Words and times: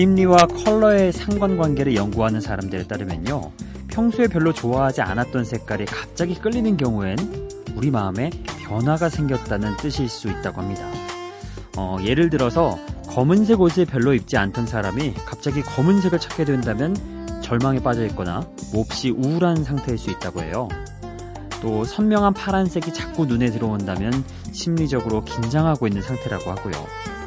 심리와 0.00 0.46
컬러의 0.46 1.12
상관관계를 1.12 1.94
연구하는 1.94 2.40
사람들에 2.40 2.86
따르면요. 2.86 3.52
평소에 3.88 4.28
별로 4.28 4.50
좋아하지 4.50 5.02
않았던 5.02 5.44
색깔이 5.44 5.84
갑자기 5.84 6.36
끌리는 6.36 6.74
경우엔 6.78 7.18
우리 7.76 7.90
마음에 7.90 8.30
변화가 8.64 9.10
생겼다는 9.10 9.76
뜻일 9.76 10.08
수 10.08 10.28
있다고 10.28 10.62
합니다. 10.62 10.86
어, 11.76 11.98
예를 12.02 12.30
들어서 12.30 12.78
검은색 13.08 13.60
옷을 13.60 13.84
별로 13.84 14.14
입지 14.14 14.38
않던 14.38 14.66
사람이 14.66 15.12
갑자기 15.26 15.60
검은색을 15.60 16.18
찾게 16.18 16.46
된다면 16.46 16.96
절망에 17.42 17.80
빠져 17.80 18.06
있거나 18.06 18.48
몹시 18.72 19.10
우울한 19.10 19.64
상태일 19.64 19.98
수 19.98 20.10
있다고 20.10 20.40
해요. 20.40 20.70
또 21.60 21.84
선명한 21.84 22.32
파란색이 22.32 22.94
자꾸 22.94 23.26
눈에 23.26 23.50
들어온다면 23.50 24.24
심리적으로 24.50 25.26
긴장하고 25.26 25.86
있는 25.86 26.00
상태라고 26.00 26.52
하고요. 26.52 27.19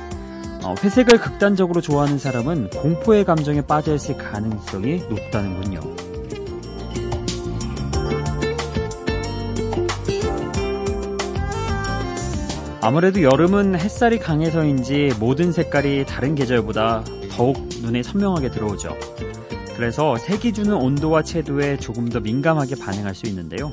어, 0.64 0.76
회색을 0.82 1.20
극단적으로 1.20 1.82
좋아하는 1.82 2.18
사람은 2.18 2.70
공포의 2.70 3.26
감정에 3.26 3.62
빠져 3.62 3.96
있을 3.96 4.18
가능성이 4.18 5.04
높다는군요. 5.10 5.82
아무래도 12.80 13.22
여름은 13.22 13.80
햇살이 13.80 14.20
강해서인지 14.20 15.14
모든 15.20 15.52
색깔이 15.52 16.06
다른 16.06 16.36
계절보다 16.36 17.04
더욱 17.32 17.70
눈에 17.82 18.04
선명하게 18.04 18.52
들어오죠. 18.52 18.96
그래서 19.76 20.18
색이 20.18 20.54
주는 20.54 20.74
온도와 20.74 21.24
채도에 21.24 21.78
조금 21.78 22.10
더 22.10 22.20
민감하게 22.20 22.76
반응할 22.76 23.16
수 23.16 23.26
있는데요. 23.28 23.72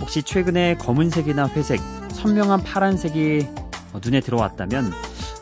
혹시 0.00 0.22
최근에 0.22 0.76
검은색이나 0.76 1.48
회색, 1.50 1.80
선명한 2.12 2.64
파란색이 2.64 3.46
눈에 4.04 4.20
들어왔다면 4.20 4.92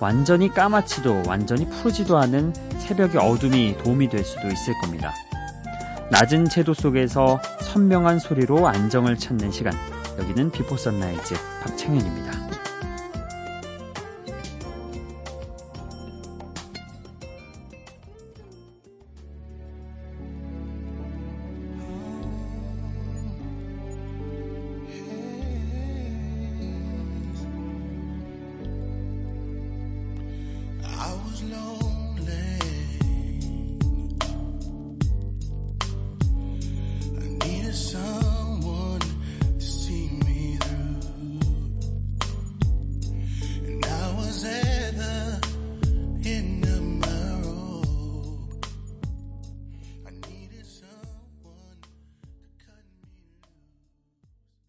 완전히 0.01 0.48
까맣지도 0.48 1.25
완전히 1.27 1.69
푸르지도 1.69 2.17
않은 2.19 2.55
새벽의 2.79 3.20
어둠이 3.20 3.77
도움이 3.79 4.09
될 4.09 4.25
수도 4.25 4.48
있을 4.48 4.75
겁니다. 4.81 5.12
낮은 6.11 6.48
채도 6.48 6.75
속에서 6.75 7.41
선명한 7.61 8.19
소리로 8.19 8.67
안정을 8.67 9.17
찾는 9.17 9.53
시간. 9.53 9.73
여기는 10.19 10.51
비포 10.51 10.77
선라이즈 10.77 11.34
박창현입니다. 11.62 12.39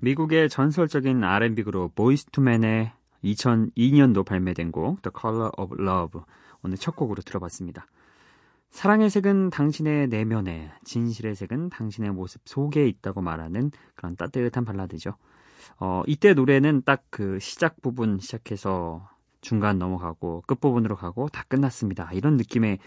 미국의 0.02 0.50
전설적인 0.50 1.24
R&B 1.24 1.64
그룹 1.64 1.94
보이즈 1.94 2.26
투 2.26 2.42
맨의 2.42 2.92
2002년도 3.24 4.26
발매된 4.26 4.72
곡 4.72 5.02
The 5.04 5.12
Color 5.20 5.52
of 5.58 5.76
Love 5.80 6.22
오늘 6.64 6.78
첫 6.78 6.96
곡으로 6.96 7.22
들어봤습니다. 7.22 7.86
사랑의 8.72 9.10
색은 9.10 9.50
당신의 9.52 10.08
내면에, 10.08 10.72
진실의 10.86 11.36
색은 11.36 11.70
당신의 11.70 12.12
모습 12.12 12.42
속에 12.46 12.88
있다고 12.88 13.22
말하는 13.22 13.72
그런 13.96 14.16
따뜻한 14.16 14.66
발라드죠. 14.66 15.16
어, 15.80 16.04
이때 16.08 16.34
노래는 16.34 16.82
딱 16.84 17.04
그 17.12 17.38
시작 17.40 17.82
부분 17.82 18.18
시작해서 18.20 19.08
중간 19.42 19.78
넘어가고 19.78 20.44
끝부분으로 20.48 20.96
가고 20.96 21.28
다 21.30 21.44
끝났습니다. 21.48 22.10
이런 22.14 22.38
느낌의 22.38 22.80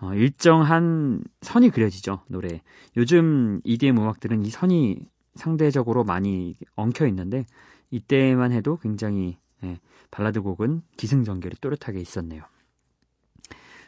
어, 0.00 0.14
일정한 0.14 1.22
선이 1.40 1.70
그려지죠, 1.70 2.22
노래. 2.28 2.62
요즘 2.96 3.60
EDM 3.64 3.98
음악들은 3.98 4.44
이 4.44 4.50
선이 4.50 5.06
상대적으로 5.36 6.04
많이 6.04 6.56
엉켜 6.74 7.06
있는데 7.06 7.46
이때만 7.90 8.52
해도 8.52 8.78
굉장히 8.78 9.38
예, 9.64 9.78
발라드 10.10 10.42
곡은 10.42 10.82
기승전결이 10.96 11.56
또렷하게 11.60 12.00
있었네요. 12.00 12.42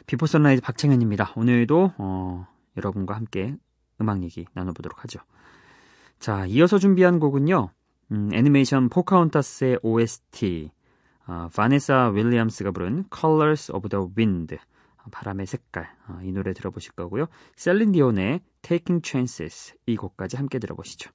비포 0.07 0.25
선라이즈 0.25 0.61
박창현입니다. 0.61 1.33
오늘도 1.35 1.93
어, 1.97 2.47
여러분과 2.77 3.15
함께 3.15 3.55
음악 4.01 4.23
얘기 4.23 4.45
나눠보도록 4.53 5.03
하죠. 5.03 5.19
자, 6.19 6.45
이어서 6.47 6.79
준비한 6.79 7.19
곡은요. 7.19 7.69
음, 8.11 8.29
애니메이션 8.33 8.89
포카혼타스의 8.89 9.79
OST 9.83 10.71
어, 11.27 11.49
바네사 11.55 12.09
윌리엄스가 12.09 12.71
부른 12.71 13.05
Colors 13.15 13.71
of 13.71 13.87
the 13.89 14.07
Wind 14.17 14.57
바람의 15.11 15.45
색깔 15.45 15.89
어, 16.07 16.19
이 16.23 16.31
노래 16.31 16.53
들어보실 16.53 16.93
거고요. 16.93 17.27
셀린 17.55 17.91
디온의 17.91 18.41
Taking 18.61 19.07
Chances 19.07 19.75
이 19.85 19.95
곡까지 19.95 20.37
함께 20.37 20.59
들어보시죠. 20.59 21.11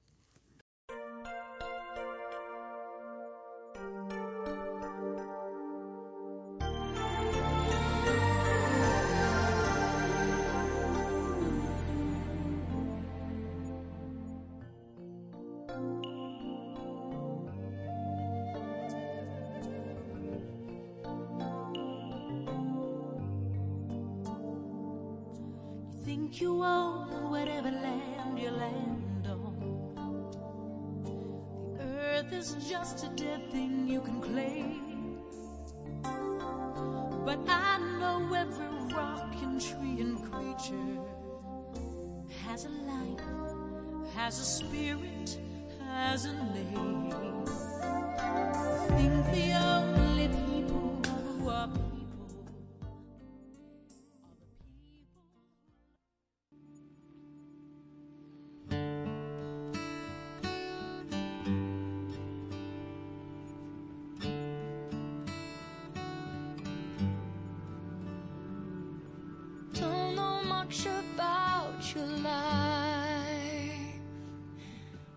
But 37.25 37.39
I 37.47 37.79
know 37.99 38.31
every 38.35 38.95
rock 38.95 39.33
and 39.41 39.59
tree 39.59 39.99
and 39.99 40.31
creature 40.31 40.99
has 42.45 42.65
a 42.65 42.69
life, 42.69 43.19
has 44.13 44.39
a 44.39 44.43
spirit, 44.43 45.39
has 45.89 46.25
a 46.25 46.33
name. 46.33 47.45
Think 48.89 49.25
the 49.33 49.53
only 49.59 50.04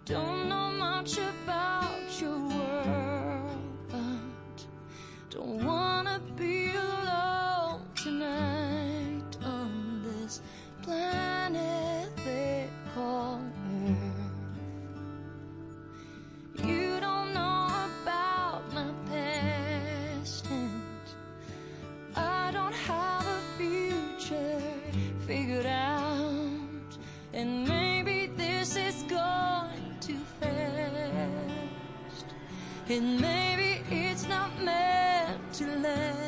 Don't 0.08 0.48
know 0.48 0.70
much 0.70 1.18
about 1.18 1.57
And 32.90 33.20
maybe 33.20 33.82
it's 33.90 34.26
not 34.26 34.50
meant 34.64 35.52
to 35.54 35.66
last. 35.66 36.18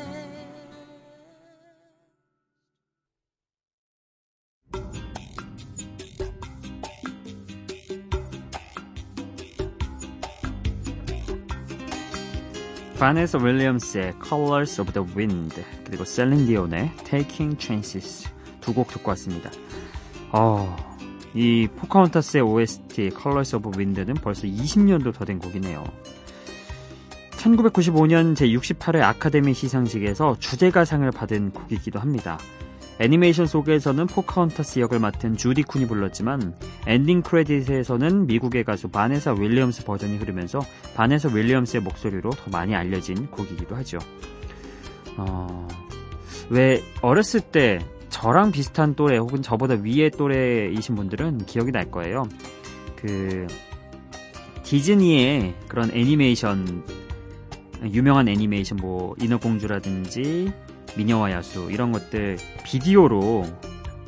바네사 12.99 13.39
윌리엄스의 13.39 14.13
Colors 14.23 14.79
of 14.79 14.93
the 14.93 15.07
Wind 15.15 15.63
그리고 15.85 16.05
셀린 16.05 16.45
디온의 16.45 16.91
Taking 17.03 17.57
Chances 17.59 18.29
두 18.61 18.73
곡 18.75 18.89
듣고 18.89 19.09
왔습니다. 19.09 19.49
어, 20.31 20.75
이 21.33 21.67
포카운타스의 21.75 22.43
OST 22.43 23.09
Colors 23.19 23.55
of 23.55 23.71
Wind는 23.75 24.13
벌써 24.15 24.43
20년도 24.43 25.13
더 25.15 25.25
된 25.25 25.39
곡이네요. 25.39 25.83
1995년 27.41 28.35
제68회 28.35 29.01
아카데미 29.01 29.53
시상식에서 29.53 30.37
주제가상을 30.39 31.09
받은 31.11 31.51
곡이기도 31.51 31.99
합니다. 31.99 32.37
애니메이션 32.99 33.47
속에서는 33.47 34.05
포카혼타스 34.05 34.79
역을 34.79 34.99
맡은 34.99 35.35
주디 35.35 35.63
쿤이 35.63 35.87
불렀지만 35.87 36.53
엔딩 36.85 37.23
크레딧에서는 37.23 38.27
미국의 38.27 38.63
가수 38.63 38.89
바네사 38.89 39.33
윌리엄스 39.33 39.85
버전이 39.85 40.17
흐르면서 40.17 40.59
바네사 40.95 41.29
윌리엄스의 41.29 41.81
목소리로 41.81 42.29
더 42.29 42.51
많이 42.51 42.75
알려진 42.75 43.25
곡이기도 43.27 43.75
하죠. 43.77 43.97
어, 45.17 45.67
왜 46.51 46.83
어렸을 47.01 47.41
때 47.41 47.79
저랑 48.09 48.51
비슷한 48.51 48.93
또래 48.93 49.17
혹은 49.17 49.41
저보다 49.41 49.75
위의 49.81 50.11
또래이신 50.11 50.93
분들은 50.93 51.45
기억이 51.45 51.71
날 51.71 51.89
거예요. 51.89 52.27
그 52.97 53.47
디즈니의 54.61 55.55
그런 55.67 55.89
애니메이션 55.91 57.00
유명한 57.83 58.27
애니메이션 58.27 58.77
뭐 58.77 59.15
인어공주라든지 59.19 60.51
미녀와 60.97 61.31
야수 61.31 61.69
이런 61.71 61.91
것들 61.91 62.37
비디오로 62.63 63.45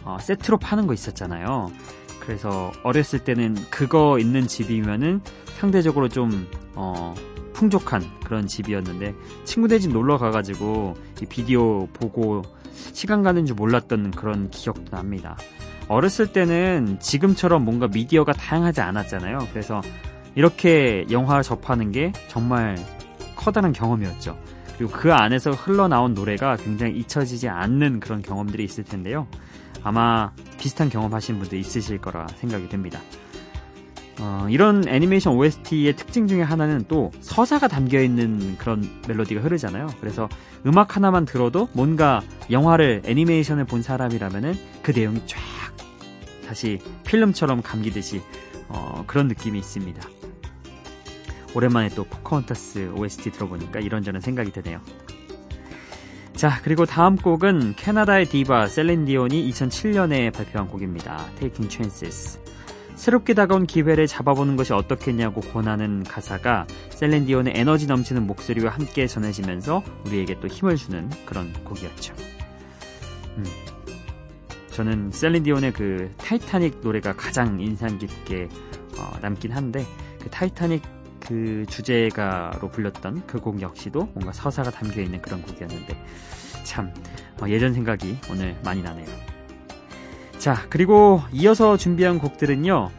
어, 0.03 0.17
세트로 0.19 0.57
파는 0.57 0.87
거 0.87 0.93
있었잖아요. 0.93 1.71
그래서 2.19 2.71
어렸을 2.83 3.19
때는 3.19 3.55
그거 3.69 4.19
있는 4.19 4.47
집이면은 4.47 5.21
상대적으로 5.57 6.09
좀 6.09 6.47
어, 6.75 7.13
풍족한 7.53 8.01
그런 8.23 8.47
집이었는데 8.47 9.13
친구네 9.45 9.79
집 9.79 9.91
놀러 9.91 10.17
가가지고 10.17 10.95
이 11.21 11.25
비디오 11.25 11.87
보고 11.87 12.41
시간 12.73 13.23
가는 13.23 13.45
줄 13.45 13.55
몰랐던 13.55 14.11
그런 14.11 14.49
기억도 14.49 14.95
납니다. 14.95 15.37
어렸을 15.87 16.31
때는 16.31 16.97
지금처럼 16.99 17.63
뭔가 17.63 17.87
미디어가 17.87 18.33
다양하지 18.33 18.81
않았잖아요. 18.81 19.47
그래서 19.51 19.81
이렇게 20.35 21.05
영화 21.11 21.41
접하는 21.41 21.91
게 21.91 22.11
정말 22.27 22.77
커다란 23.43 23.73
경험이었죠. 23.73 24.37
그리고 24.77 24.91
그 24.91 25.13
안에서 25.13 25.51
흘러나온 25.51 26.13
노래가 26.13 26.55
굉장히 26.55 26.97
잊혀지지 26.97 27.49
않는 27.49 27.99
그런 27.99 28.21
경험들이 28.21 28.63
있을 28.63 28.83
텐데요. 28.85 29.27
아마 29.83 30.31
비슷한 30.57 30.89
경험하신 30.89 31.39
분들 31.39 31.57
있으실 31.57 31.97
거라 31.97 32.25
생각이 32.37 32.69
됩니다. 32.69 33.01
어, 34.19 34.47
이런 34.49 34.87
애니메이션 34.87 35.33
OST의 35.33 35.95
특징 35.95 36.27
중에 36.27 36.41
하나는 36.41 36.85
또 36.87 37.11
서사가 37.19 37.67
담겨 37.67 38.01
있는 38.01 38.57
그런 38.57 38.87
멜로디가 39.07 39.41
흐르잖아요. 39.41 39.87
그래서 39.99 40.29
음악 40.65 40.95
하나만 40.95 41.25
들어도 41.25 41.67
뭔가 41.73 42.21
영화를 42.49 43.01
애니메이션을 43.05 43.65
본 43.65 43.81
사람이라면은 43.81 44.55
그 44.81 44.91
내용이 44.91 45.21
쫙 45.25 45.39
다시 46.47 46.79
필름처럼 47.05 47.61
감기듯이 47.61 48.21
어, 48.69 49.03
그런 49.07 49.27
느낌이 49.27 49.59
있습니다. 49.59 50.01
오랜만에 51.55 51.89
또 51.89 52.03
포카혼타스 52.03 52.93
OST 52.95 53.31
들어보니까 53.31 53.79
이런저런 53.79 54.21
생각이 54.21 54.51
드네요. 54.51 54.81
자, 56.35 56.59
그리고 56.63 56.85
다음 56.85 57.15
곡은 57.15 57.75
캐나다의 57.75 58.25
디바 58.25 58.67
셀린 58.67 59.05
디온이 59.05 59.49
2007년에 59.51 60.33
발표한 60.33 60.67
곡입니다. 60.67 61.25
Taking 61.39 61.73
Chances. 61.73 62.39
새롭게 62.95 63.33
다가온 63.33 63.65
기회를 63.65 64.07
잡아보는 64.07 64.55
것이 64.55 64.73
어떻겠냐고 64.73 65.41
권하는 65.41 66.03
가사가 66.03 66.67
셀린 66.89 67.25
디온의 67.25 67.53
에너지 67.55 67.87
넘치는 67.87 68.25
목소리와 68.27 68.71
함께 68.71 69.07
전해지면서 69.07 69.83
우리에게 70.05 70.39
또 70.39 70.47
힘을 70.47 70.75
주는 70.75 71.09
그런 71.25 71.51
곡이었죠. 71.63 72.13
음. 73.37 73.45
저는 74.71 75.11
셀린 75.11 75.43
디온의 75.43 75.73
그 75.73 76.11
타이타닉 76.17 76.81
노래가 76.81 77.13
가장 77.13 77.59
인상 77.59 77.97
깊게 77.97 78.49
어, 78.97 79.11
남긴 79.21 79.51
한데 79.51 79.85
그 80.19 80.29
타이타닉 80.29 80.81
그 81.25 81.65
주제가로 81.69 82.69
불렸던 82.69 83.25
그 83.27 83.39
곡 83.39 83.61
역시도 83.61 84.09
뭔가 84.13 84.31
서사가 84.31 84.71
담겨 84.71 85.01
있는 85.01 85.21
그런 85.21 85.41
곡이었는데 85.41 85.97
참 86.63 86.93
어, 87.41 87.47
예전 87.49 87.73
생각이 87.73 88.17
오늘 88.29 88.55
많이 88.63 88.81
나네요. 88.81 89.07
자 90.37 90.65
그리고 90.69 91.21
이어서 91.31 91.77
준비한 91.77 92.19
곡들은요 92.19 92.89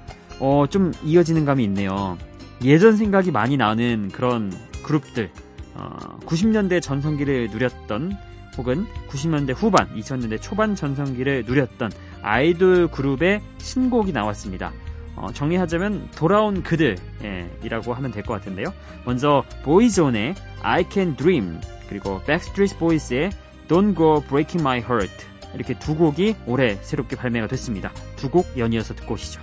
어, 0.41 0.65
좀 0.69 0.93
이어지는 1.03 1.45
감이 1.45 1.65
있네요. 1.65 2.19
예전 2.63 2.97
생각이 2.97 3.31
많이 3.31 3.57
나는 3.57 4.11
그런 4.13 4.53
그룹들 4.83 5.31
어, 5.75 6.19
90년대 6.27 6.81
전성기를 6.83 7.51
누렸던 7.51 8.17
혹은 8.57 8.87
90년대 9.09 9.53
후반, 9.57 9.93
2000년대 9.97 10.41
초반 10.41 10.77
전성기를 10.77 11.45
누렸던 11.47 11.91
아이돌 12.23 12.89
그룹의 12.89 13.41
신곡이 13.59 14.13
나왔습니다. 14.13 14.73
어, 15.17 15.29
정리하자면 15.33 16.11
돌아온 16.17 16.63
그들이라고 16.63 17.95
하면 17.95 18.11
될 18.11 18.23
것 18.25 18.35
같은데요. 18.35 18.73
먼저 19.05 19.45
보이존의 19.63 20.35
I 20.63 20.85
Can 20.91 21.17
Dream 21.17 21.61
그리고 21.89 22.21
Backstreet 22.25 22.79
Boys의 22.79 23.31
Don't 23.69 23.97
Go 23.97 24.21
Breaking 24.23 24.61
My 24.61 24.79
Heart 24.79 25.27
이렇게 25.55 25.79
두 25.79 25.95
곡이 25.95 26.35
올해 26.47 26.77
새롭게 26.83 27.17
발매가 27.17 27.47
됐습니다. 27.49 27.93
두 28.17 28.29
곡 28.31 28.59
연이어서 28.59 28.95
듣고 28.95 29.15
오시죠. 29.15 29.41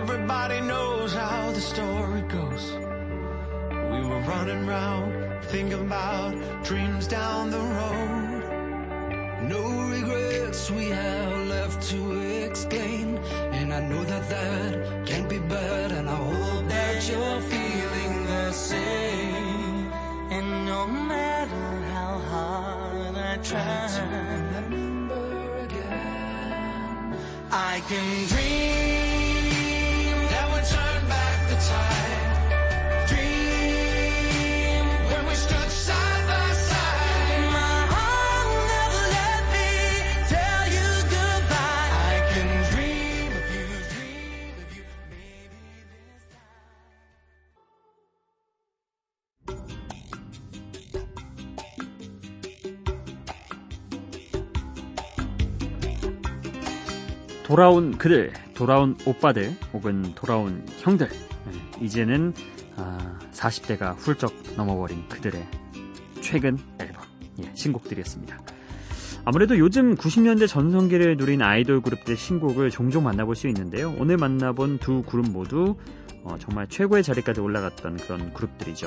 Everybody 0.00 0.60
knows 0.60 1.14
how 1.14 1.50
the 1.52 1.60
story 1.60 2.20
goes. 2.28 2.64
We 3.92 4.00
were 4.08 4.22
running 4.28 4.66
round, 4.66 5.42
thinking 5.44 5.86
about 5.86 6.34
dreams 6.62 7.06
down 7.06 7.50
the 7.50 7.64
road. 7.78 8.42
No 9.48 9.62
regrets 9.88 10.70
we 10.70 10.90
have 10.90 11.48
left 11.48 11.80
to 11.92 12.00
explain. 12.44 13.16
And 13.58 13.72
I 13.72 13.80
know 13.88 14.04
that 14.04 14.28
that 14.28 15.06
can't 15.06 15.30
be 15.30 15.38
bad. 15.38 15.92
And 15.92 16.10
I 16.10 16.14
hope 16.14 16.68
that 16.68 17.08
you're 17.08 17.40
feeling 17.52 18.26
the 18.26 18.52
same. 18.52 19.90
And 20.36 20.66
no 20.66 20.86
matter 20.86 21.66
how 21.94 22.18
hard 22.32 23.16
I 23.16 23.38
try, 23.42 23.88
to 23.96 24.02
remember 24.02 25.58
again, 25.64 27.16
I 27.50 27.80
can 27.88 28.35
돌아온 57.56 57.96
그들, 57.96 58.34
돌아온 58.52 58.98
오빠들, 59.06 59.56
혹은 59.72 60.12
돌아온 60.14 60.62
형들. 60.80 61.08
네, 61.08 61.52
이제는 61.80 62.34
40대가 63.32 63.82
아, 63.82 63.90
훌쩍 63.92 64.30
넘어버린 64.58 65.08
그들의 65.08 65.42
최근 66.20 66.58
앨범, 66.78 67.02
예, 67.42 67.50
신곡들이었습니다. 67.54 68.38
아무래도 69.24 69.56
요즘 69.56 69.94
90년대 69.94 70.46
전성기를 70.48 71.16
누린 71.16 71.40
아이돌 71.40 71.80
그룹들 71.80 72.18
신곡을 72.18 72.68
종종 72.68 73.04
만나볼 73.04 73.34
수 73.34 73.48
있는데요. 73.48 73.94
오늘 73.96 74.18
만나본 74.18 74.76
두 74.76 75.02
그룹 75.04 75.30
모두 75.30 75.76
어, 76.24 76.36
정말 76.38 76.68
최고의 76.68 77.02
자리까지 77.02 77.40
올라갔던 77.40 77.96
그런 77.96 78.34
그룹들이죠. 78.34 78.86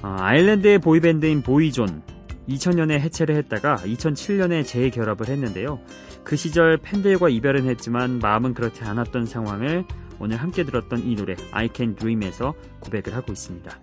어, 0.00 0.16
아일랜드의 0.18 0.78
보이밴드인 0.78 1.42
보이존, 1.42 2.00
2000년에 2.48 2.92
해체를 3.00 3.36
했다가 3.36 3.76
2007년에 3.78 4.66
재결합을 4.66 5.28
했는데요. 5.28 5.80
그 6.24 6.36
시절 6.36 6.76
팬들과 6.78 7.28
이별은 7.28 7.66
했지만 7.66 8.18
마음은 8.18 8.54
그렇지 8.54 8.82
않았던 8.84 9.26
상황을 9.26 9.84
오늘 10.18 10.36
함께 10.36 10.64
들었던 10.64 11.00
이 11.04 11.16
노래 11.16 11.34
I 11.52 11.68
Can 11.74 11.96
Dream에서 11.96 12.54
고백을 12.80 13.14
하고 13.14 13.32
있습니다. 13.32 13.78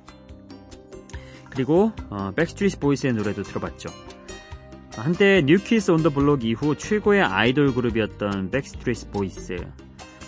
그리고 1.49 1.91
어, 2.09 2.31
백스트리트 2.35 2.79
보이스의 2.79 3.13
노래도 3.13 3.43
들어봤죠. 3.43 3.89
한때 4.95 5.41
뉴키즈 5.45 5.91
온 5.91 6.03
더 6.03 6.09
블록 6.09 6.43
이후 6.43 6.75
최고의 6.75 7.23
아이돌 7.23 7.73
그룹이었던 7.73 8.51
백스트리트 8.51 9.09
보이스. 9.11 9.57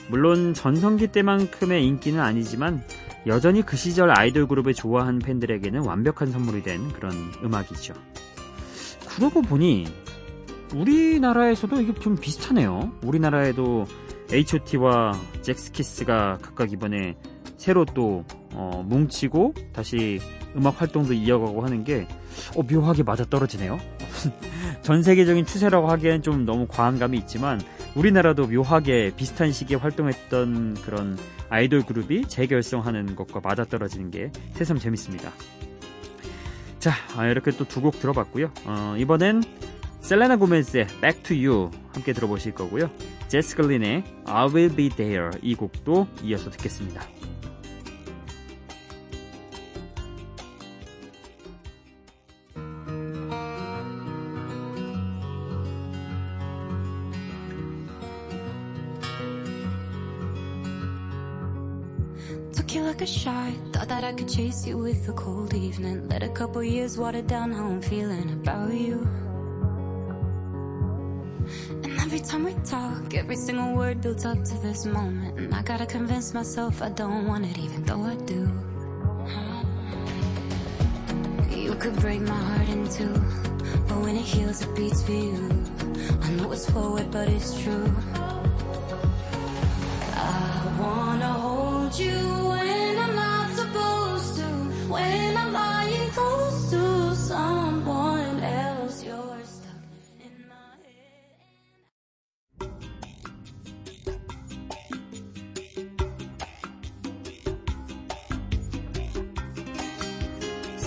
물론 0.09 0.53
전성기 0.53 1.07
때만큼의 1.07 1.85
인기는 1.85 2.19
아니지만 2.19 2.83
여전히 3.25 3.61
그 3.61 3.77
시절 3.77 4.11
아이돌 4.17 4.47
그룹을 4.47 4.73
좋아한 4.73 5.19
팬들에게는 5.19 5.81
완벽한 5.81 6.31
선물이 6.31 6.63
된 6.63 6.89
그런 6.89 7.13
음악이죠. 7.43 7.93
그러고 9.15 9.41
보니 9.41 9.86
우리나라에서도 10.74 11.82
이게 11.82 11.93
좀 12.00 12.15
비슷하네요. 12.15 12.91
우리나라에도 13.03 13.86
H.O.T.와 14.32 15.13
잭스키스가 15.41 16.39
각각 16.41 16.72
이번에 16.72 17.15
새로 17.58 17.86
또 17.86 18.25
어, 18.53 18.84
뭉치고 18.86 19.53
다시 19.72 20.20
음악 20.55 20.82
활동도 20.82 21.13
이어가고 21.13 21.63
하는 21.63 21.84
게 21.84 22.08
어, 22.55 22.63
묘하게 22.63 23.03
맞아 23.03 23.24
떨어지네요. 23.25 23.79
전 24.82 25.03
세계적인 25.03 25.46
추세라고 25.46 25.89
하기엔 25.89 26.22
좀 26.24 26.46
너무 26.46 26.67
과한 26.67 27.00
감이 27.00 27.17
있지만 27.20 27.62
우리나라도 27.96 28.48
묘하게 28.48 29.12
비슷한 29.15 29.51
시기에 29.51 29.77
활동했던 29.77 30.75
그런 30.84 31.17
아이돌 31.50 31.84
그룹이 31.84 32.25
재결성하는 32.27 33.15
것과 33.15 33.41
맞아 33.43 33.63
떨어지는 33.63 34.10
게 34.10 34.32
새삼 34.53 34.79
재밌습니다. 34.79 35.32
자, 36.83 36.91
아, 37.15 37.27
이렇게 37.27 37.51
또 37.51 37.63
두 37.65 37.81
곡 37.81 37.99
들어봤고요. 37.99 38.51
어, 38.65 38.95
이번엔 38.97 39.43
셀레나 40.01 40.35
고메즈의 40.35 40.87
Back 41.01 41.23
to 41.23 41.35
You 41.35 41.71
함께 41.93 42.11
들어보실 42.13 42.53
거고요. 42.53 42.89
제스 43.29 43.55
글린의 43.55 44.03
I 44.25 44.45
Will 44.47 44.75
Be 44.75 44.89
There 44.89 45.29
이 45.41 45.55
곡도 45.55 46.07
이어서 46.23 46.49
듣겠습니다. 46.51 47.01
You 64.65 64.77
with 64.77 65.10
a 65.10 65.13
cold 65.13 65.53
evening. 65.53 66.08
Let 66.08 66.24
a 66.24 66.29
couple 66.29 66.63
years 66.63 66.98
water 66.98 67.22
down 67.22 67.51
how 67.51 67.65
I'm 67.65 67.82
feeling 67.82 68.29
about 68.32 68.74
you. 68.74 69.05
And 71.84 72.00
every 72.00 72.20
time 72.20 72.46
we 72.46 72.53
talk, 72.63 73.13
every 73.13 73.36
single 73.36 73.75
word 73.75 74.00
builds 74.00 74.24
up 74.24 74.41
to 74.41 74.58
this 74.60 74.86
moment. 74.86 75.38
And 75.38 75.53
I 75.53 75.63
gotta 75.63 75.86
convince 75.86 76.34
myself 76.34 76.82
I 76.82 76.89
don't 76.89 77.27
want 77.27 77.46
it, 77.46 77.58
even 77.58 77.84
though 77.84 78.03
I 78.03 78.15
do. 78.24 78.50
You 81.50 81.75
could 81.75 81.98
break 81.98 82.22
my 82.22 82.41
heart 82.50 82.70
in 82.70 82.88
two. 82.88 83.13
But 83.88 83.98
when 84.00 84.15
it 84.15 84.24
heals, 84.24 84.62
it 84.62 84.74
beats 84.77 85.03
for 85.03 85.12
you. 85.12 85.65
I 86.22 86.29
know 86.32 86.50
it's 86.53 86.70
forward, 86.72 87.12
but 87.12 87.27
it's 87.27 87.62
true. 87.62 87.93
I 90.15 90.77
wanna 90.79 91.34
hold 91.34 92.00
you 92.00 92.32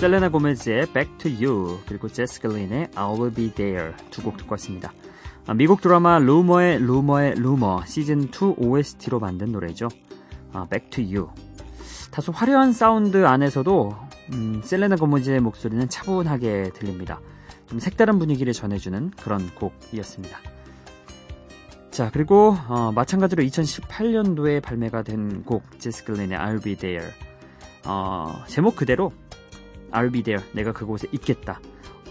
셀레나 0.07 0.29
고메즈의 0.29 0.87
Back 0.93 1.19
to 1.19 1.29
You 1.33 1.81
그리고 1.89 2.07
제스 2.07 2.41
글린의 2.41 2.91
I 2.95 3.05
Will 3.19 3.35
Be 3.35 3.51
There 3.51 3.93
두 4.13 4.23
곡 4.23 4.37
듣고 4.37 4.53
왔습니다. 4.53 4.93
아, 5.49 5.55
미국 5.55 5.81
드라마 5.81 6.21
루머의 6.21 6.79
루머의 6.79 7.35
루머 7.35 7.85
시즌 7.87 8.29
2 8.29 8.55
OST로 8.57 9.19
만든 9.19 9.51
노래죠. 9.51 9.89
아, 10.53 10.65
Back 10.71 10.91
to 10.91 11.03
You 11.05 11.29
다소 12.13 12.31
화려한 12.31 12.73
사운드 12.73 13.27
안에서도 13.27 13.97
음, 14.33 14.61
셀레나 14.63 14.95
고메즈의 14.95 15.41
목소리는 15.41 15.89
차분하게 15.89 16.71
들립니다. 16.75 17.19
좀 17.67 17.81
색다른 17.81 18.21
분위기를 18.21 18.53
전해주는 18.53 19.11
그런 19.21 19.51
곡이었습니다. 19.57 20.39
자 21.91 22.11
그리고 22.13 22.57
어, 22.69 22.93
마찬가지로 22.93 23.43
2018년도에 23.43 24.63
발매가 24.63 25.03
된 25.03 25.43
곡 25.45 25.81
제스 25.81 26.05
글린의 26.05 26.39
I'll 26.39 26.63
Be 26.63 26.77
There 26.77 27.09
어, 27.85 28.45
제목 28.47 28.77
그대로 28.77 29.13
I'll 29.93 30.13
be 30.13 30.23
there. 30.23 30.45
내가 30.53 30.73
그곳에 30.73 31.09
있겠다. 31.13 31.61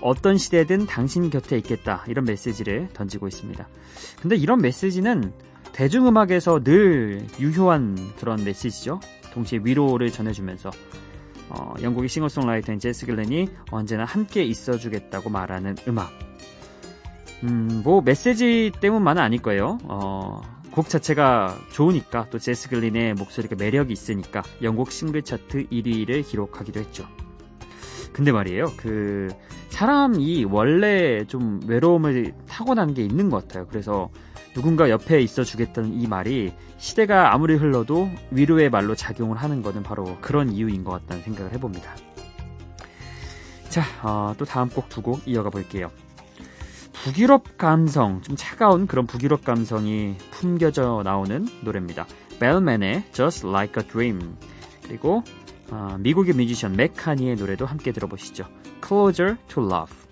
어떤 0.01 0.37
시대든 0.37 0.85
당신 0.85 1.29
곁에 1.29 1.57
있겠다. 1.57 2.03
이런 2.07 2.25
메시지를 2.25 2.89
던지고 2.93 3.27
있습니다. 3.27 3.67
근데 4.21 4.35
이런 4.35 4.61
메시지는 4.61 5.33
대중음악에서 5.73 6.63
늘 6.63 7.25
유효한 7.39 7.97
그런 8.19 8.43
메시지죠. 8.43 8.99
동시에 9.33 9.59
위로를 9.63 10.11
전해주면서 10.11 10.71
어, 11.49 11.73
영국의 11.81 12.09
싱어송라이터인 12.09 12.79
제스 12.79 13.05
글렌이 13.05 13.49
언제나 13.71 14.05
함께 14.05 14.43
있어주겠다고 14.43 15.29
말하는 15.29 15.75
음악. 15.87 16.11
음, 17.43 17.81
뭐 17.83 18.01
메시지 18.01 18.71
때문만은 18.79 19.21
아닐 19.21 19.41
거예요. 19.41 19.77
어, 19.83 20.41
곡 20.71 20.89
자체가 20.89 21.57
좋으니까 21.71 22.27
또 22.29 22.39
제스 22.39 22.69
글린의 22.69 23.13
목소리가 23.13 23.55
매력이 23.55 23.93
있으니까 23.93 24.43
영국 24.61 24.91
싱글 24.91 25.21
차트 25.21 25.67
1위를 25.69 26.25
기록하기도 26.25 26.79
했죠. 26.79 27.07
근데 28.15 28.31
말이에요. 28.31 28.71
그 28.77 29.27
사람이 29.71 30.45
원래 30.45 31.25
좀 31.25 31.59
외로움을 31.67 32.31
타고난 32.47 32.93
게 32.93 33.03
있는 33.03 33.29
것 33.29 33.45
같아요. 33.45 33.67
그래서 33.67 34.09
누군가 34.53 34.89
옆에 34.89 35.19
있어 35.19 35.43
주겠다는 35.43 35.99
이 35.99 36.07
말이 36.07 36.53
시대가 36.77 37.33
아무리 37.33 37.55
흘러도 37.55 38.09
위로의 38.31 38.69
말로 38.69 38.95
작용을 38.95 39.35
하는 39.35 39.61
것은 39.61 39.83
바로 39.83 40.17
그런 40.21 40.49
이유인 40.49 40.85
것 40.85 40.91
같다는 40.91 41.23
생각을 41.23 41.51
해봅니다. 41.51 41.93
자, 43.67 43.83
어, 44.01 44.33
또 44.37 44.45
다음 44.45 44.69
곡 44.69 44.87
두 44.87 45.01
곡 45.01 45.27
이어가 45.27 45.49
볼게요. 45.49 45.91
북유럽 46.93 47.57
감성, 47.57 48.21
좀 48.21 48.37
차가운 48.37 48.87
그런 48.87 49.05
북유럽 49.07 49.43
감성이 49.43 50.15
풍겨져 50.31 51.01
나오는 51.03 51.45
노래입니다. 51.65 52.07
벨맨의 52.39 53.03
Just 53.11 53.45
Like 53.45 53.83
a 53.83 53.89
Dream 53.89 54.37
그리고 54.87 55.21
아, 55.71 55.97
미국의 55.99 56.35
뮤지션 56.35 56.75
맥카니의 56.75 57.35
노래도 57.35 57.65
함께 57.65 57.91
들어보시죠. 57.91 58.45
Closer 58.85 59.37
to 59.47 59.63
Love. 59.63 60.04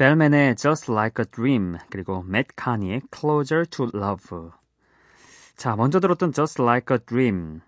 벨맨의 0.00 0.56
Just 0.56 0.90
Like 0.90 1.22
a 1.22 1.30
Dream 1.30 1.76
그리고 1.90 2.22
맷 2.22 2.46
카니의 2.56 3.02
Closer 3.14 3.66
to 3.66 3.88
Love. 3.94 4.48
자, 5.56 5.76
먼저 5.76 6.00
들었던 6.00 6.32
Just 6.32 6.62
Like 6.62 6.96
a 6.96 6.98
Dream. 7.04 7.60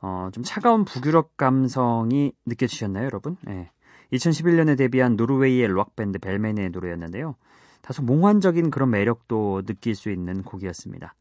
어, 0.00 0.28
좀 0.32 0.42
차가운 0.42 0.84
북유럽 0.84 1.36
감성이 1.36 2.32
느껴지셨나요, 2.46 3.04
여러분? 3.04 3.36
예. 3.48 3.70
2011년에 4.12 4.76
데뷔한 4.76 5.14
노르웨이의 5.14 5.68
록밴드 5.68 6.18
벨맨의 6.18 6.70
노래였는데요. 6.70 7.36
다소 7.80 8.02
몽환적인 8.02 8.72
그런 8.72 8.90
매력도 8.90 9.62
느낄 9.62 9.94
수 9.94 10.10
있는 10.10 10.42
곡이었습니다. 10.42 11.14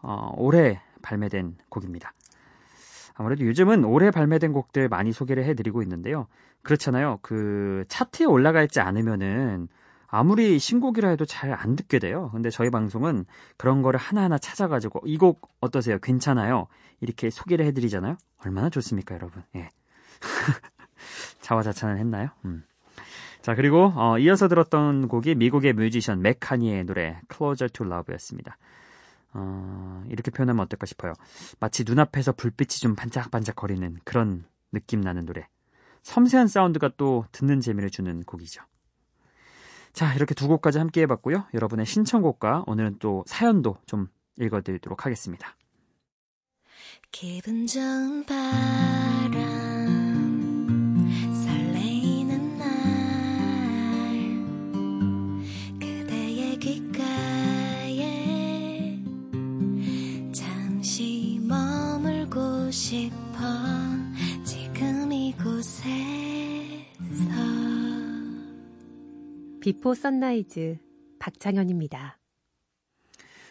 어, 0.00 0.32
올해 0.38 0.80
발매된 1.02 1.58
곡입니다. 1.68 2.14
아무래도 3.16 3.44
요즘은 3.44 3.84
올해 3.84 4.10
발매된 4.10 4.54
곡들 4.54 4.88
많이 4.88 5.12
소개를 5.12 5.44
해드리고 5.44 5.82
있는데요. 5.82 6.26
그렇잖아요. 6.62 7.18
그 7.20 7.84
차트에 7.88 8.24
올라가 8.24 8.62
있지 8.62 8.80
않으면은 8.80 9.68
아무리 10.10 10.58
신곡이라 10.58 11.08
해도 11.10 11.24
잘 11.24 11.52
안 11.52 11.76
듣게 11.76 11.98
돼요. 11.98 12.30
근데 12.32 12.50
저희 12.50 12.70
방송은 12.70 13.24
그런 13.56 13.82
거를 13.82 13.98
하나하나 14.00 14.38
찾아가지고 14.38 15.02
이 15.06 15.16
곡 15.18 15.48
어떠세요? 15.60 15.98
괜찮아요? 16.00 16.66
이렇게 17.00 17.30
소개를 17.30 17.64
해드리잖아요. 17.66 18.16
얼마나 18.44 18.70
좋습니까, 18.70 19.14
여러분? 19.14 19.42
예. 19.56 19.70
자화자찬을 21.40 21.98
했나요? 21.98 22.28
음. 22.44 22.64
자, 23.42 23.54
그리고 23.54 23.92
어, 23.96 24.18
이어서 24.18 24.48
들었던 24.48 25.08
곡이 25.08 25.34
미국의 25.34 25.72
뮤지션 25.72 26.20
맥카니의 26.22 26.84
노래 26.84 27.20
Closer 27.34 27.70
to 27.72 27.86
Love였습니다. 27.86 28.58
어, 29.32 30.04
이렇게 30.08 30.30
표현하면 30.30 30.62
어떨까 30.64 30.86
싶어요. 30.86 31.12
마치 31.60 31.84
눈앞에서 31.84 32.32
불빛이 32.32 32.80
좀 32.80 32.94
반짝반짝 32.96 33.56
거리는 33.56 33.96
그런 34.04 34.44
느낌 34.72 35.00
나는 35.00 35.24
노래. 35.24 35.46
섬세한 36.02 36.48
사운드가 36.48 36.90
또 36.96 37.24
듣는 37.32 37.60
재미를 37.60 37.90
주는 37.90 38.22
곡이죠. 38.24 38.62
자, 39.92 40.14
이렇게 40.14 40.34
두 40.34 40.48
곡까지 40.48 40.78
함께 40.78 41.02
해봤고요. 41.02 41.46
여러분의 41.54 41.86
신청곡과 41.86 42.64
오늘은 42.66 42.96
또 42.98 43.24
사연도 43.26 43.78
좀 43.86 44.08
읽어드리도록 44.38 45.04
하겠습니다. 45.04 45.56
기분 47.12 47.66
좋은 47.66 48.24
바람 48.24 49.40
설레이는 51.44 52.58
날 52.58 52.68
그대의 55.80 56.58
귓가에 56.58 58.06
잠시 60.32 61.40
머물고 61.42 62.70
싶어 62.70 63.36
지금 64.44 65.12
이곳에 65.12 66.19
Before 69.70 69.94
Sunrise 69.94 70.78
박창현입니다. 71.20 72.18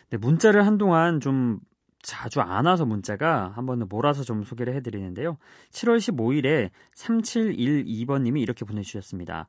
네, 0.09 0.17
문자를 0.17 0.65
한동안 0.65 1.21
좀 1.21 1.61
자주 2.01 2.41
안 2.41 2.65
와서 2.65 2.85
문자가 2.85 3.53
한번 3.55 3.88
몰아서 3.88 4.23
좀 4.23 4.43
소개를 4.43 4.75
해드리는데요. 4.75 5.38
7월 5.71 5.97
15일에 5.97 6.71
3712번님이 6.93 8.41
이렇게 8.41 8.65
보내주셨습니다. 8.65 9.47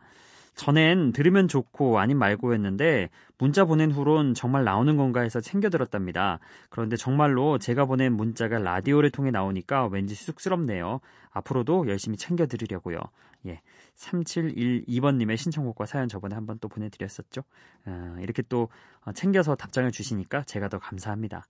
전엔 0.55 1.13
들으면 1.13 1.49
좋고 1.49 1.99
아님 1.99 2.19
말고였는데 2.19 3.09
문자 3.39 3.65
보낸 3.65 3.91
후론 3.91 4.35
정말 4.35 4.65
나오는 4.65 4.97
건가 4.97 5.21
해서 5.21 5.41
챙겨 5.41 5.71
들었답니다. 5.71 6.39
그런데 6.69 6.97
정말로 6.97 7.59
제가 7.59 7.87
보낸 7.87 8.13
문자가 8.13 8.59
라디오를 8.59 9.11
통해 9.11 9.31
나오니까 9.31 9.87
왠지 9.87 10.15
쑥스럽네요. 10.15 11.01
앞으로도 11.31 11.89
열심히 11.89 12.17
챙겨 12.17 12.47
드리려고요. 12.47 12.99
예. 13.47 13.63
3712번님의 13.97 15.37
신청곡과 15.37 15.87
사연 15.87 16.09
저번에 16.09 16.35
한번 16.35 16.59
또 16.59 16.69
보내드렸었죠. 16.69 17.43
어, 17.87 18.17
이렇게 18.21 18.43
또 18.43 18.69
챙겨서 19.15 19.55
답장을 19.55 19.91
주시니까 19.91 20.43
제가 20.45 20.69
더 20.69 20.79
감사합니다. 20.79 21.47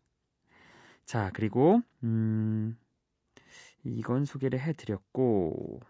자, 1.04 1.30
그리고, 1.35 1.83
음, 2.04 2.76
이건 3.83 4.25
소개를 4.25 4.61
해드렸고, 4.61 5.80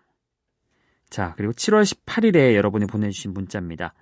자, 1.11 1.35
그리고 1.37 1.53
7월 1.53 1.83
18일에 1.83 2.55
여러분이 2.55 2.87
보내주신 2.87 3.35
문자입니다. 3.35 3.95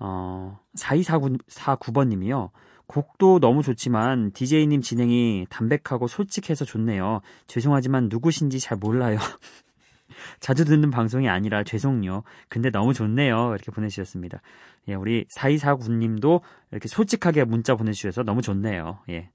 어, 0.00 0.58
4249번님이요. 0.76 2.50
곡도 2.86 3.38
너무 3.38 3.62
좋지만, 3.62 4.32
DJ님 4.32 4.82
진행이 4.82 5.46
담백하고 5.48 6.08
솔직해서 6.08 6.64
좋네요. 6.64 7.20
죄송하지만 7.46 8.08
누구신지 8.10 8.58
잘 8.58 8.76
몰라요. 8.78 9.18
자주 10.40 10.64
듣는 10.64 10.90
방송이 10.90 11.28
아니라 11.28 11.62
죄송요. 11.62 12.24
근데 12.48 12.70
너무 12.70 12.94
좋네요. 12.94 13.50
이렇게 13.54 13.70
보내주셨습니다. 13.70 14.40
예, 14.88 14.94
우리 14.94 15.24
4249님도 15.26 16.40
이렇게 16.72 16.88
솔직하게 16.88 17.44
문자 17.44 17.76
보내주셔서 17.76 18.24
너무 18.24 18.42
좋네요. 18.42 18.98
예. 19.08 19.30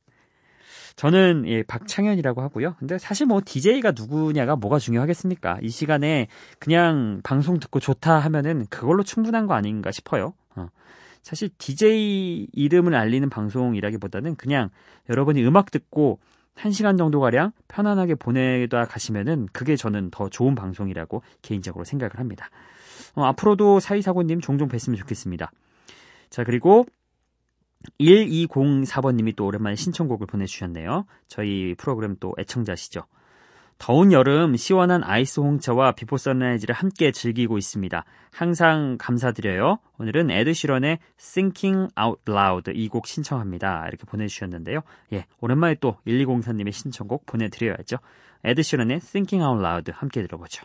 저는 0.95 1.43
예, 1.47 1.63
박창현이라고 1.63 2.41
하고요. 2.41 2.75
근데 2.79 2.97
사실 2.97 3.25
뭐 3.25 3.41
DJ가 3.43 3.91
누구냐가 3.91 4.55
뭐가 4.55 4.79
중요하겠습니까? 4.79 5.59
이 5.61 5.69
시간에 5.69 6.27
그냥 6.59 7.19
방송 7.23 7.59
듣고 7.59 7.79
좋다 7.79 8.19
하면은 8.19 8.65
그걸로 8.69 9.03
충분한 9.03 9.45
거 9.45 9.53
아닌가 9.55 9.91
싶어요. 9.91 10.33
어. 10.55 10.69
사실 11.21 11.49
DJ 11.57 12.47
이름을 12.53 12.95
알리는 12.95 13.29
방송이라기보다는 13.29 14.35
그냥 14.35 14.69
여러분이 15.09 15.45
음악 15.45 15.71
듣고 15.71 16.19
1시간 16.55 16.97
정도 16.97 17.19
가량 17.19 17.51
편안하게 17.67 18.15
보내다 18.15 18.85
가시면은 18.85 19.47
그게 19.51 19.75
저는 19.75 20.09
더 20.11 20.29
좋은 20.29 20.55
방송이라고 20.55 21.21
개인적으로 21.41 21.83
생각을 21.83 22.19
합니다. 22.19 22.49
어, 23.15 23.23
앞으로도 23.25 23.81
사이사고님 23.81 24.39
종종 24.39 24.69
뵀으면 24.69 24.97
좋겠습니다. 24.97 25.51
자, 26.29 26.43
그리고 26.43 26.85
1204번님이 27.99 29.35
또 29.35 29.45
오랜만에 29.45 29.75
신청곡을 29.75 30.27
보내주셨네요. 30.27 31.05
저희 31.27 31.75
프로그램 31.77 32.15
또 32.19 32.33
애청자시죠. 32.39 33.03
더운 33.77 34.13
여름 34.13 34.55
시원한 34.55 35.03
아이스 35.03 35.41
홍차와 35.41 35.91
Before 35.93 36.15
Sunrise를 36.17 36.73
함께 36.73 37.11
즐기고 37.11 37.57
있습니다. 37.57 38.05
항상 38.31 38.95
감사드려요. 38.97 39.79
오늘은 39.99 40.31
에드시런의 40.31 40.99
Thinking 41.17 41.89
Out 41.99 42.21
Loud 42.29 42.71
이 42.73 42.87
곡 42.87 43.05
신청합니다. 43.05 43.85
이렇게 43.87 44.05
보내주셨는데요. 44.05 44.79
예, 45.13 45.25
오랜만에 45.41 45.75
또 45.81 45.97
1204님의 46.07 46.71
신청곡 46.71 47.25
보내드려야죠. 47.25 47.97
에드시런의 48.45 48.99
Thinking 49.01 49.43
Out 49.45 49.61
Loud 49.61 49.91
함께 49.93 50.21
들어보죠. 50.21 50.63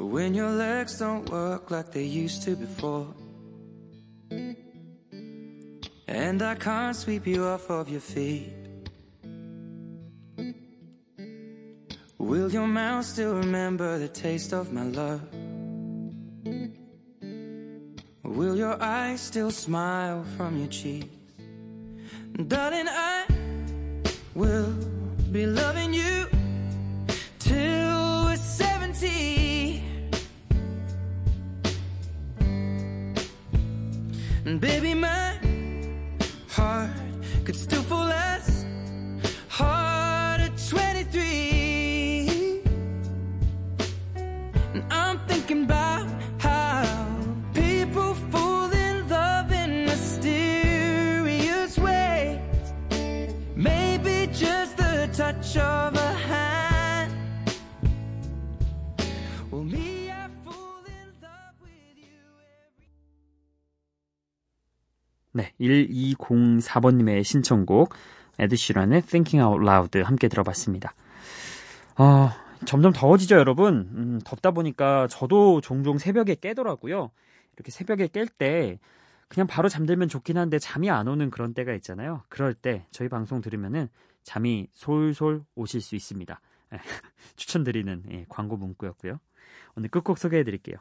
When 0.00 0.34
your 0.34 0.50
legs 0.56 0.98
don't 0.98 1.30
work 1.30 1.70
like 1.70 1.92
they 1.92 2.06
used 2.08 2.42
to 2.46 2.56
before. 2.56 3.12
And 6.08 6.42
I 6.42 6.54
can't 6.54 6.96
sweep 6.96 7.26
you 7.26 7.44
off 7.44 7.70
of 7.70 7.90
your 7.90 8.00
feet. 8.00 8.54
Will 12.16 12.50
your 12.50 12.66
mouth 12.66 13.04
still 13.04 13.34
remember 13.34 13.98
the 13.98 14.08
taste 14.08 14.54
of 14.54 14.72
my 14.72 14.84
love? 14.84 15.20
Will 18.22 18.56
your 18.56 18.82
eyes 18.82 19.20
still 19.20 19.50
smile 19.50 20.24
from 20.36 20.58
your 20.58 20.68
cheeks? 20.68 21.14
Darling, 22.46 22.88
I 22.88 23.26
will 24.34 24.72
be 25.30 25.44
loving 25.44 25.92
you 25.92 26.26
till 27.38 28.24
we're 28.24 28.36
70. 28.36 29.82
And 34.46 34.60
baby, 34.60 34.94
my 34.94 35.27
heart 36.68 36.90
could 37.44 37.56
still 37.56 37.82
fall 37.82 38.10
as 38.12 38.57
네, 65.38 65.52
1204번님의 65.60 67.22
신청곡 67.22 67.94
에드시런의 68.40 69.02
Thinking 69.02 69.40
Out 69.40 69.62
Loud 69.62 70.00
함께 70.00 70.26
들어봤습니다. 70.26 70.94
어, 71.96 72.30
점점 72.64 72.92
더워지죠, 72.92 73.36
여러분. 73.36 73.88
음, 73.94 74.20
덥다 74.24 74.50
보니까 74.50 75.06
저도 75.06 75.60
종종 75.60 75.98
새벽에 75.98 76.34
깨더라고요. 76.34 77.12
이렇게 77.54 77.70
새벽에 77.70 78.08
깰 78.08 78.28
때 78.36 78.80
그냥 79.28 79.46
바로 79.46 79.68
잠들면 79.68 80.08
좋긴 80.08 80.38
한데 80.38 80.58
잠이 80.58 80.90
안 80.90 81.06
오는 81.06 81.30
그런 81.30 81.54
때가 81.54 81.72
있잖아요. 81.74 82.24
그럴 82.28 82.52
때 82.52 82.86
저희 82.90 83.08
방송 83.08 83.40
들으면은 83.40 83.88
잠이 84.24 84.66
솔솔 84.72 85.44
오실 85.54 85.80
수 85.80 85.94
있습니다. 85.94 86.40
추천드리는 87.36 88.02
예, 88.10 88.26
광고 88.28 88.56
문구였고요. 88.56 89.20
오늘 89.76 89.88
끝곡 89.88 90.18
소개해 90.18 90.42
드릴게요. 90.42 90.78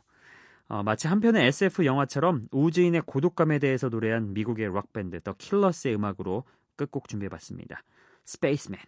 어, 0.69 0.83
마치 0.83 1.07
한편의 1.07 1.47
SF 1.47 1.85
영화처럼 1.85 2.47
우주인의 2.51 3.03
고독감에 3.05 3.59
대해서 3.59 3.89
노래한 3.89 4.33
미국의 4.33 4.67
록밴드 4.67 5.21
The 5.21 5.33
Killers의 5.33 5.95
음악으로 5.95 6.43
끝곡 6.75 7.07
준비해봤습니다. 7.07 7.83
Spaceman 8.25 8.79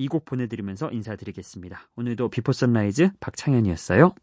이 0.00 0.06
곡 0.06 0.24
보내드리면서 0.24 0.90
인사드리겠습니다. 0.92 1.88
오늘도 1.96 2.28
Before 2.30 2.52
Sunrise 2.52 3.10
박창현이었어요. 3.18 4.14